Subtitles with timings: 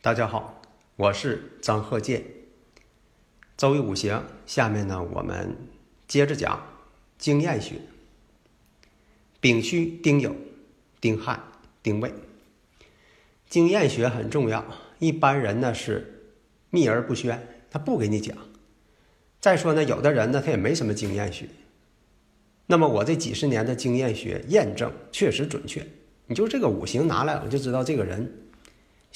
[0.00, 0.62] 大家好，
[0.94, 2.22] 我是张鹤剑。
[3.56, 5.56] 周易五行，下面呢，我们
[6.06, 6.62] 接着讲
[7.18, 7.80] 经验学。
[9.40, 10.32] 丙戌、丁酉、
[11.00, 11.40] 丁亥、
[11.82, 12.14] 丁未，
[13.48, 14.64] 经验学很重要。
[15.00, 16.30] 一般人呢是
[16.70, 18.38] 秘而不宣，他不给你讲。
[19.40, 21.48] 再说呢，有的人呢他也没什么经验学。
[22.66, 25.84] 那么我这几十年的经验学验证确实准确。
[26.26, 28.44] 你就这个五行拿来，我就知道这个人。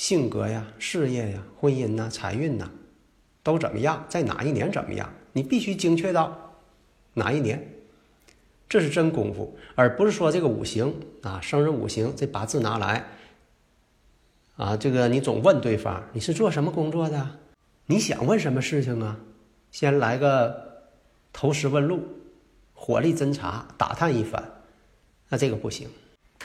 [0.02, 2.68] 性格呀，事业呀，婚姻呐，财运呐，
[3.44, 4.04] 都怎么样？
[4.08, 5.08] 在哪一年怎么样？
[5.32, 6.56] 你必须精确到
[7.14, 7.72] 哪一年，
[8.68, 13.04] 这是真功夫，而不是说这个五行啊，生日五行这八字拿来
[14.56, 17.38] 啊，这个你总问对方你是做什么工作的？
[17.86, 19.20] 你想问什么事情啊？
[19.70, 20.82] 先来个
[21.32, 22.02] 投石问路，
[22.74, 24.42] 火力侦查，打探一番，
[25.28, 25.88] 那这个不行。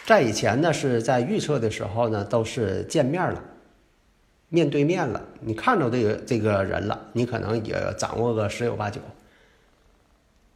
[0.07, 3.43] 在以前呢，是在预测的时候呢，都是见面了，
[4.47, 9.01] 面对面了，你看着这个这个人了，你可能也掌握个十有八九。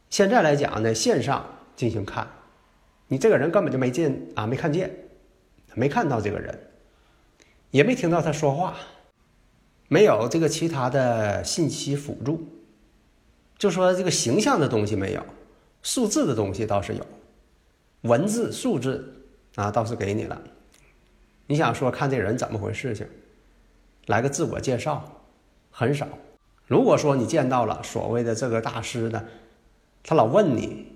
[0.08, 1.44] 现在来讲呢，线上
[1.76, 2.26] 进行看，
[3.08, 4.90] 你这个人根本就没见啊，没看见，
[5.74, 6.58] 没看到这个人，
[7.72, 8.74] 也没听到他说话，
[9.88, 12.42] 没有这个其他的信息辅助，
[13.58, 15.22] 就说这个形象的东西没有，
[15.82, 17.06] 数字的东西倒是有，
[18.00, 19.18] 文字、数字。
[19.54, 20.40] 啊，倒是给你了。
[21.46, 23.06] 你想说看这人怎么回事情，
[24.06, 25.22] 来个自我介绍，
[25.70, 26.08] 很少。
[26.66, 29.24] 如果说你见到了所谓的这个大师呢，
[30.02, 30.86] 他老问你，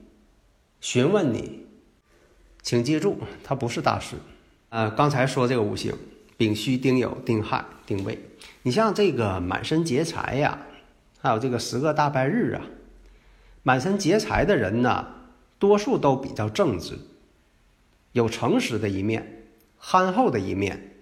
[0.80, 1.66] 询问你，
[2.62, 4.16] 请记住，他不是大师。
[4.70, 5.94] 呃，刚才说这个五行，
[6.38, 8.18] 丙戌、丁酉、丁亥、丁未，
[8.62, 10.66] 你像这个满身劫财呀，
[11.20, 12.62] 还有这个十个大败日啊，
[13.62, 15.06] 满身劫财的人呢，
[15.58, 16.98] 多数都比较正直。
[18.16, 19.44] 有诚实的一面，
[19.76, 20.94] 憨厚的一面，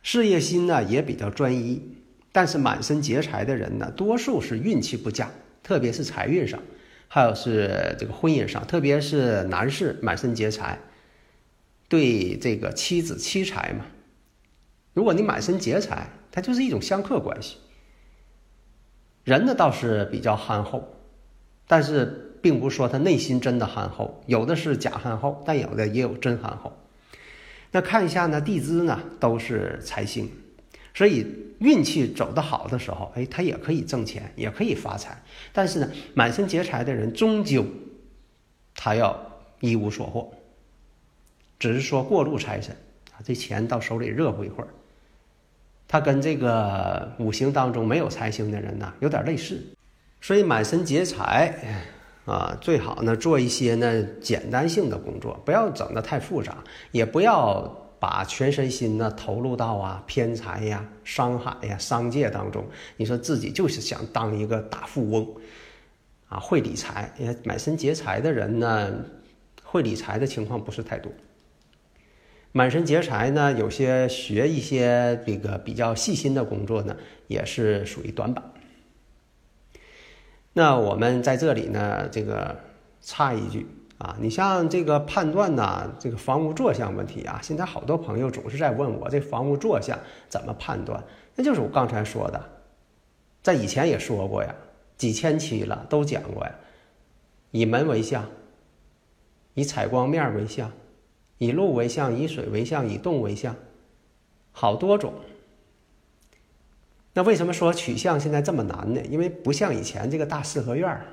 [0.00, 1.96] 事业心呢也比较专一，
[2.30, 5.28] 但是满身劫财的人呢，多数是运气不佳，
[5.64, 6.62] 特别是财运上，
[7.08, 10.78] 还有是这个婚姻上，特别是男士满身劫财，
[11.88, 13.84] 对这个妻子妻财嘛，
[14.92, 17.56] 如果你满身劫财，它就是一种相克关系。
[19.24, 20.94] 人呢倒是比较憨厚，
[21.66, 22.30] 但是。
[22.44, 26.70] 并不是说他内心真的憨厚，有的是假憨厚，但有的也有真憨厚。
[27.70, 30.30] 那看一下呢，地支呢都是财星，
[30.92, 31.26] 所以
[31.60, 35.16] 运气走得好的时候，哎，他也可以挣钱，也可以发财。
[35.54, 37.64] 但是呢，满身劫财的人，终究
[38.74, 39.18] 他要
[39.60, 40.30] 一无所获，
[41.58, 42.76] 只是说过路财神
[43.12, 44.68] 啊，这钱到手里热乎一会儿。
[45.88, 49.58] 他跟这个五行当中没有财星的人呢，有点类似。
[50.20, 51.93] 所以满身劫财。
[52.24, 57.62] 啊，最好呢做一些呢简单性的工作，不要整得太复杂，也不要
[58.00, 62.64] 把全身心呢投入到啊偏财呀、商海呀、商界当中。
[62.96, 65.28] 你说自己就是想当一个大富翁，
[66.28, 68.90] 啊，会理财，也满身劫财的人呢，
[69.62, 71.12] 会理财的情况不是太多。
[72.52, 76.96] 满身劫财呢，有些学一些这个比较细心的工作呢，
[77.26, 78.42] 也是属于短板。
[80.56, 82.56] 那我们在这里呢，这个
[83.00, 83.66] 插一句
[83.98, 89.98] 啊，你像这个判断呢，这个房屋坐向问题啊，现在好多朋友总是在问我这房屋坐向
[90.28, 91.02] 怎么判断？
[91.34, 92.40] 那就是我刚才说的，
[93.42, 94.54] 在以前也说过呀，
[94.96, 96.54] 几千期了都讲过呀，
[97.50, 98.24] 以门为向，
[99.54, 100.70] 以采光面为向，
[101.38, 103.56] 以路为向，以水为向，以动为向，
[104.52, 105.12] 好多种。
[107.16, 109.00] 那为什么说取向现在这么难呢？
[109.08, 111.06] 因为不像以前这个大四合院儿，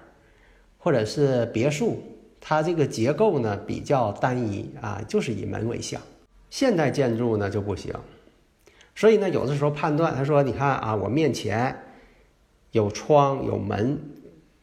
[0.80, 2.02] 或者是别墅，
[2.40, 6.02] 它这个结构呢比较单一啊，就是以门为向。
[6.50, 7.94] 现代建筑呢就不行，
[8.96, 11.78] 所以呢有的时候判断，他说：“你看啊，我面前
[12.72, 13.98] 有窗有门，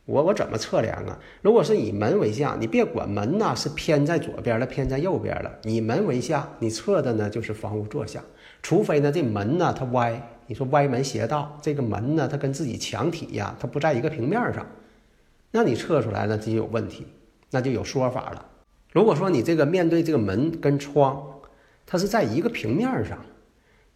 [0.07, 1.19] 我我怎么测量啊？
[1.41, 8.21] 如果是以门为向，你别管门呐是偏在左边了，偏在右边了，以门为向，你测的呢就是房屋坐向。
[8.61, 14.67] 除非呢这门呢它歪。”你说歪门邪道，这个门呢，它跟自己墙体呀，它不在一个平面上，
[15.51, 17.07] 那你测出来呢，这就有问题，
[17.51, 18.47] 那就有说法了。
[18.91, 21.23] 如果说你这个面对这个门跟窗，
[21.85, 23.19] 它是在一个平面上，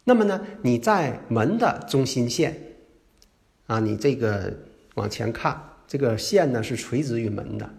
[0.04, 2.54] 那么呢，你在门的中心线，
[3.66, 4.52] 啊，你这个
[4.96, 5.58] 往前看，
[5.88, 7.70] 这个线呢是垂直于门的。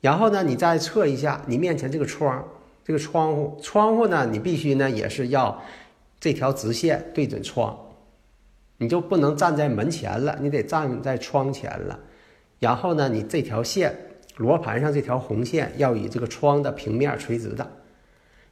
[0.00, 2.44] 然后呢，你再测一下你面前这个窗，
[2.84, 5.62] 这个窗户，窗户呢，你必须呢也是要
[6.24, 7.78] 这条直线对准窗，
[8.78, 12.00] 你就不能站在门前了，你得站在窗前了。
[12.58, 13.94] 然后呢，你这条线，
[14.38, 17.70] 罗盘上这条红线要与这个窗的平面垂直的。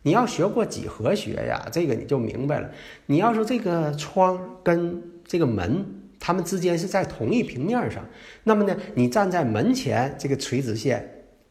[0.02, 2.70] 你要学过几何学呀，这个你就明白了。
[3.06, 5.82] 你要说这个窗跟这个门，
[6.20, 8.06] 它们之间是在同一平面上，
[8.44, 11.08] 那么呢，你站在门前这个垂直线。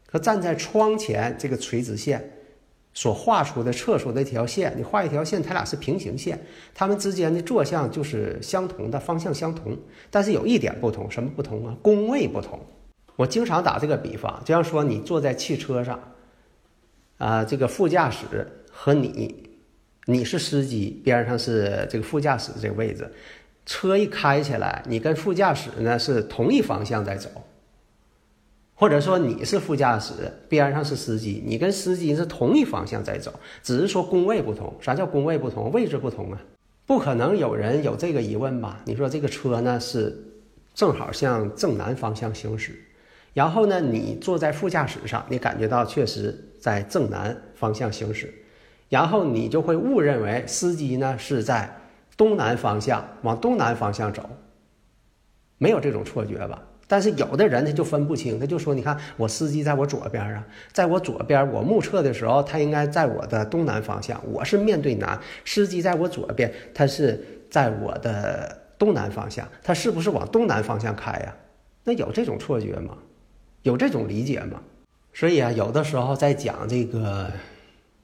[0.08, 2.30] 和站在窗前这个垂直线
[2.94, 6.38] 所画出的测出的条线，你画一条线，它俩是平行线，
[6.74, 9.76] 它们之间的坐向就是相同的，方向相同，
[10.10, 11.76] 但是有一点不同，什么不同啊？
[11.80, 12.60] 工位不同。
[13.16, 15.98] 我经常打这个比方，就像说你坐在汽车上，
[17.18, 18.26] 啊，这个副驾驶
[18.70, 19.50] 和你，
[20.06, 23.10] 你是司机，边上是这个副驾驶这个位置，
[23.64, 27.30] 车一开起来，你跟副驾驶呢是同一方向在走。
[28.74, 30.12] 或者说你是副驾驶，
[30.48, 33.32] 边上是司机，你跟司机是同一方向在走，
[33.62, 34.74] 只是说工位不同。
[34.80, 35.70] 啥叫工位不同？
[35.70, 36.42] 位置不同啊！
[36.84, 38.80] 不可能有人有这个疑问吧？
[38.84, 40.12] 你说这个车呢是
[40.74, 42.72] 正好向正南方向行驶，
[43.34, 48.34] 然后呢你坐在副驾驶上，你感觉到确实在正南方向行驶，
[48.88, 51.72] 然后你就会误认为司机呢是在
[52.16, 54.28] 东南方向往东南方向走，
[55.58, 56.60] 没有这种错觉吧？
[56.92, 67.18] 但是有的人他就分不清，他就说：“你看，我司机在我左边啊，在我左边，我目测的时候，他应该在我的东南方向，我是面对南，司机在我左边，他是
[67.48, 71.34] 在我的东南方向，他是不是往东南方向开呀？
[71.84, 72.98] 那有这种错觉吗？
[73.62, 74.60] 有这种理解吗？
[75.14, 77.32] 所以啊，有的时候在讲这个。”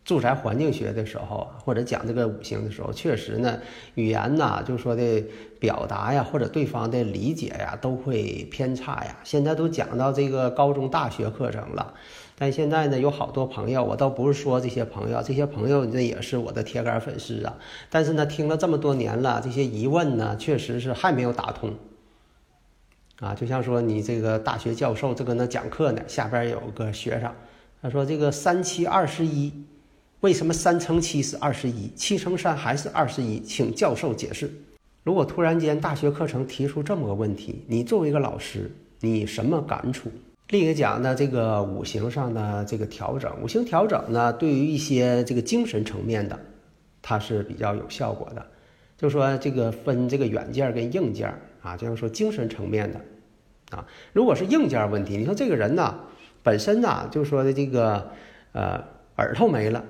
[0.09, 3.59] 住宅环境学的时候，或者讲这个五行的时候，确实呢，
[3.95, 5.23] 语言呐，就说的
[5.61, 9.15] 表达呀，或者对方的理解呀，都会偏差呀。
[9.23, 11.93] 现在都讲到这个高中、大学课程了，
[12.39, 17.59] 但现在呢，有好多朋友，我倒不是说这些朋友，这些朋友这也是我的铁杆粉丝啊。
[17.91, 21.75] 但是呢，听了这么多年了，这些疑问呢，确实是还没有打通。
[23.21, 27.31] 啊，就像说你这个大学教授这个那讲课呢，下边有个学生，
[27.83, 29.53] 他说这个三七二十一。
[30.21, 33.39] 为什么三乘七是二十一，七乘三还是二十一？
[33.39, 34.51] 请教授解释。
[35.05, 38.69] 如果突然间大学课程提出这么个问题，你作为一个老师，
[38.99, 40.11] 你什么感触？
[40.49, 46.37] 另一个讲呢，这个五行上的这个调整，五行调整呢，对于一些这个精神层面的，
[47.01, 48.45] 它是比较有效果的。
[48.97, 51.33] 就说这个分这个软件跟硬件
[51.63, 53.01] 啊，就像说精神层面的
[53.71, 56.01] 啊，如果是硬件问题，你说这个人呢，
[56.43, 58.11] 本身呢，就说的这个
[58.51, 58.83] 呃
[59.19, 59.85] 耳朵没了。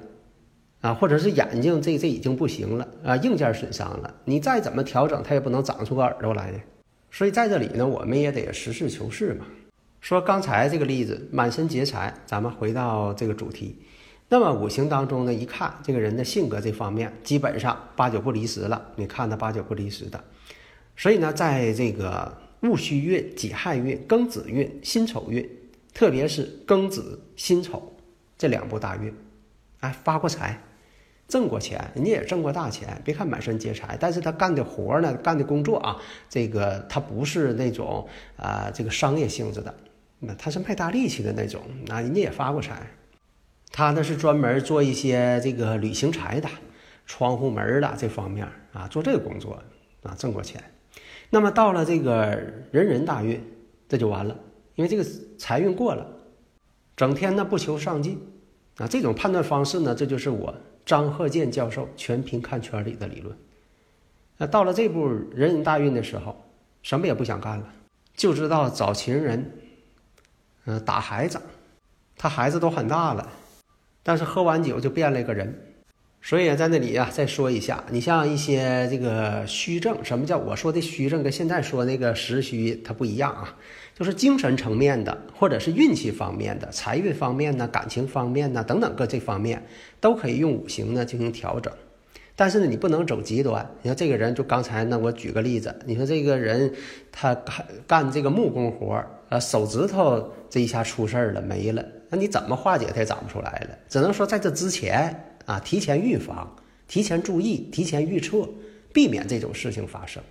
[0.81, 6.59] 啊，或者是眼睛这这已经不行了啊，硬件损伤了，你再怎么调整，它也不能长出个耳朵来的。
[7.11, 9.45] 所以在这里呢，我们也得实事求是嘛。
[10.01, 13.83] 说刚才这个例子，满身劫财，咱们回到这个主题。
[14.29, 18.93] 那么五行当中呢，一看这个人的性格这方面，基本上八九不离十了。
[18.95, 20.23] 你看他八九不离十的。
[20.97, 25.49] 所以呢，在这个戊戌运、己亥运、庚子运、辛丑运，
[25.93, 27.97] 特别是庚子、辛丑
[28.37, 29.13] 这两部大运，
[29.81, 30.63] 哎，发过财。
[31.29, 33.01] 挣过钱，人家也挣过大钱。
[33.05, 35.97] 别看满身劫财，但是他干的活呢，干的工作啊，
[36.29, 39.75] 这个他不是那种啊，这个商业性质的，
[40.19, 41.61] 那他是卖大力气的那种。
[41.87, 42.81] 那人家也发过财，
[43.71, 46.49] 他呢是专门做一些这个旅行财的，
[47.05, 49.63] 窗户门的这方面啊，做这个工作
[50.03, 50.63] 啊，挣过钱。
[51.29, 53.39] 那么到了这个人人大运，
[53.87, 54.35] 这就完了，
[54.77, 55.05] 因为这个
[55.39, 56.07] 财运过了，
[56.97, 58.19] 整天呢不求上进
[58.79, 60.55] 啊，这种判断方式呢，这就是我。
[60.89, 63.37] 张鹤健教授全凭看圈里的理论。
[64.39, 66.35] 那到了这步人人大运的时候，
[66.81, 67.71] 什么也不想干了，
[68.17, 69.53] 就知道找情人，
[70.65, 71.39] 嗯，打孩子。
[72.17, 73.31] 他孩子都很大了，
[74.03, 75.68] 但是喝完酒就变了一个人。
[76.29, 83.57] 所以啊在那里呀，再说一下，你像一些这个虚症，什么叫我说的虚症，跟现在说那个实虚它不一样啊，
[83.95, 89.65] 就是精神层面的，或者是运气方面的、财运方面呢、感情方面呢等等各这方面，
[90.01, 91.73] 都可以用五行呢进行调整。
[92.37, 93.67] 但是呢，你不能走极端。
[93.81, 96.71] 你说这个人，就刚才呢，我举个例子，你说这个人
[97.11, 105.25] 他干干这个木工活儿呃，手指头这一下出事儿了，没了，那你怎么化解他也长不出来了，只能说在这之前。
[105.49, 106.55] 啊，提前预防，
[106.87, 108.47] 提前注意，提前预测，
[108.93, 110.23] 避免这种事情发生。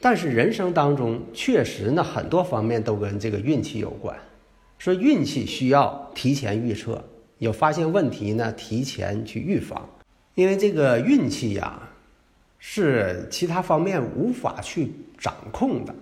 [0.00, 4.18] 但是人生当中确实呢，很多方面都跟这个运气有关，
[4.78, 7.04] 说运气需要提前预测，
[7.36, 9.86] 有发现问题呢，提前去预防。
[10.34, 11.86] 因为这个运气呀，
[12.58, 15.94] 是其他方面无法去掌控的，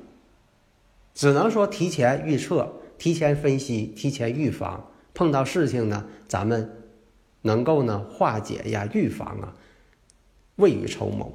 [1.14, 4.88] 只能说提前预测、提前分析、提前预防。
[5.14, 6.70] 碰到事情呢，咱们
[7.42, 9.54] 能够呢化解呀、预防啊，
[10.56, 11.32] 未雨绸缪，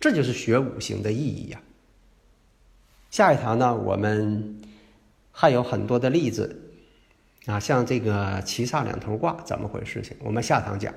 [0.00, 1.60] 这就是学五行的意义呀。
[3.10, 4.60] 下一堂呢，我们
[5.30, 6.72] 还有很多的例子
[7.46, 10.92] 啊，像这个七煞两头挂怎么回事情，我们下堂讲。